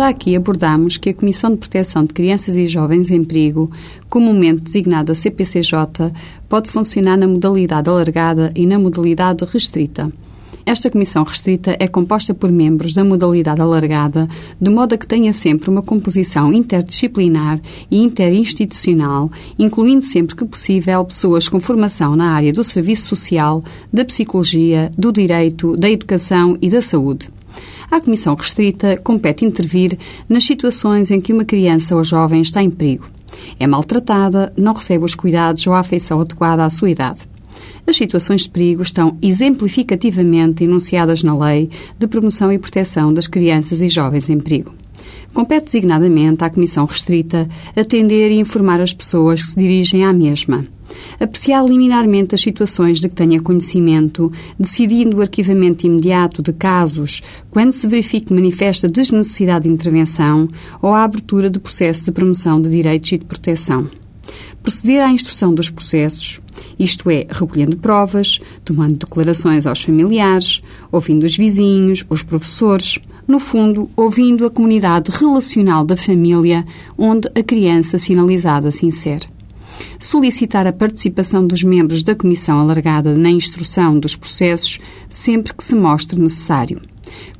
[0.00, 3.70] Já aqui abordamos que a Comissão de Proteção de Crianças e Jovens em Perigo,
[4.08, 6.10] comumente designada CPCJ,
[6.48, 10.10] pode funcionar na modalidade alargada e na modalidade restrita.
[10.64, 14.26] Esta comissão restrita é composta por membros da modalidade alargada,
[14.58, 17.60] de modo a que tenha sempre uma composição interdisciplinar
[17.90, 24.02] e interinstitucional, incluindo sempre que possível pessoas com formação na área do serviço social, da
[24.02, 27.28] psicologia, do direito, da educação e da saúde.
[27.90, 32.70] À comissão restrita compete intervir nas situações em que uma criança ou jovem está em
[32.70, 33.10] perigo.
[33.58, 37.20] É maltratada, não recebe os cuidados ou a afeição adequada à sua idade.
[37.86, 41.68] As situações de perigo estão exemplificativamente enunciadas na Lei
[41.98, 44.72] de Promoção e Proteção das Crianças e Jovens em Perigo.
[45.32, 50.66] Compete designadamente à Comissão Restrita atender e informar as pessoas que se dirigem à mesma.
[51.20, 57.72] Apreciar liminarmente as situações de que tenha conhecimento, decidindo o arquivamento imediato de casos quando
[57.72, 60.48] se verifique manifesta desnecessidade de intervenção
[60.82, 63.88] ou a abertura de processo de promoção de direitos e de proteção
[64.62, 66.40] proceder à instrução dos processos,
[66.78, 73.88] isto é, recolhendo provas, tomando declarações aos familiares, ouvindo os vizinhos, os professores, no fundo,
[73.96, 76.64] ouvindo a comunidade relacional da família
[76.98, 79.26] onde a criança sinalizada se insere.
[79.98, 85.74] Solicitar a participação dos membros da comissão alargada na instrução dos processos sempre que se
[85.74, 86.89] mostre necessário.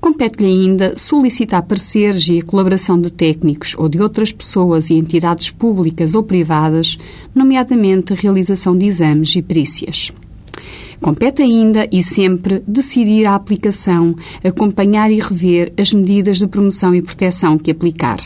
[0.00, 5.50] Compete-lhe ainda solicitar pareceres e a colaboração de técnicos ou de outras pessoas e entidades
[5.50, 6.96] públicas ou privadas,
[7.34, 10.12] nomeadamente a realização de exames e perícias.
[11.00, 17.00] Compete ainda e sempre decidir a aplicação, acompanhar e rever as medidas de promoção e
[17.00, 18.18] proteção que aplicar.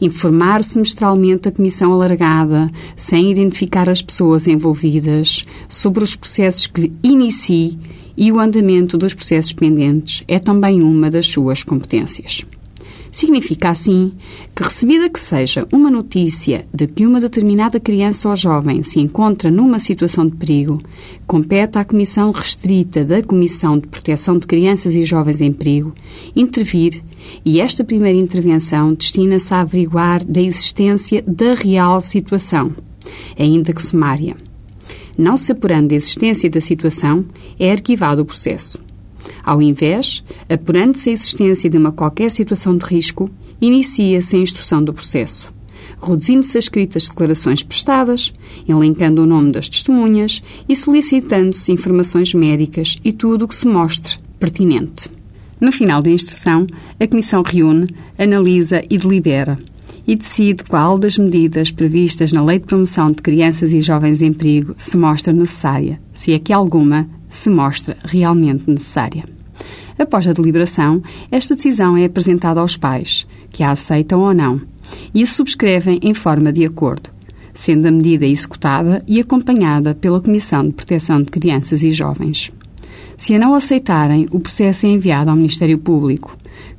[0.00, 7.78] Informar semestralmente a comissão alargada, sem identificar as pessoas envolvidas, sobre os processos que inicie
[8.16, 12.44] e o andamento dos processos pendentes é também uma das suas competências.
[13.16, 14.12] Significa, assim,
[14.54, 19.50] que, recebida que seja uma notícia de que uma determinada criança ou jovem se encontra
[19.50, 20.82] numa situação de perigo,
[21.26, 25.94] compete à Comissão Restrita da Comissão de Proteção de Crianças e Jovens em Perigo
[26.34, 27.02] intervir
[27.42, 32.72] e esta primeira intervenção destina-se a averiguar da existência da real situação,
[33.38, 34.36] ainda que sumária
[35.16, 37.24] não se apurando a existência da situação,
[37.58, 38.78] é arquivado o processo.
[39.42, 44.92] Ao invés, apurando-se a existência de uma qualquer situação de risco, inicia-se a instrução do
[44.92, 45.52] processo,
[46.02, 48.32] reduzindo-se as escritas declarações prestadas,
[48.68, 54.18] elencando o nome das testemunhas e solicitando-se informações médicas e tudo o que se mostre
[54.38, 55.10] pertinente.
[55.60, 56.66] No final da instrução,
[57.00, 57.88] a Comissão reúne,
[58.18, 59.58] analisa e delibera
[60.06, 64.32] e decide qual das medidas previstas na Lei de Promoção de Crianças e Jovens em
[64.32, 69.24] Perigo se mostra necessária, se é que alguma se mostra realmente necessária.
[69.98, 74.60] Após a deliberação, esta decisão é apresentada aos pais, que a aceitam ou não,
[75.14, 77.10] e a subscrevem em forma de acordo,
[77.54, 82.52] sendo a medida executada e acompanhada pela Comissão de Proteção de Crianças e Jovens.
[83.16, 86.35] Se a não aceitarem, o processo é enviado ao Ministério Público,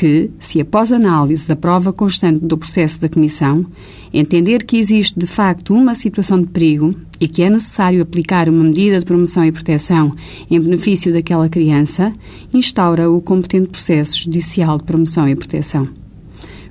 [0.00, 3.66] que, se após análise da prova constante do processo da Comissão,
[4.14, 8.64] entender que existe de facto uma situação de perigo e que é necessário aplicar uma
[8.64, 10.16] medida de promoção e proteção
[10.50, 12.14] em benefício daquela criança,
[12.50, 15.86] instaura o competente processo judicial de promoção e proteção.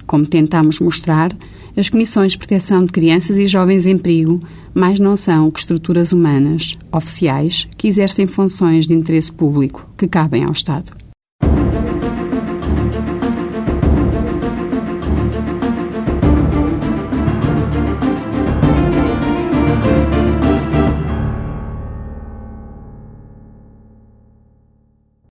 [0.07, 1.31] Como tentamos mostrar,
[1.77, 4.39] as comissões de proteção de crianças e jovens em perigo
[4.73, 10.45] mais não são que estruturas humanas, oficiais, que exercem funções de interesse público que cabem
[10.45, 11.08] ao Estado.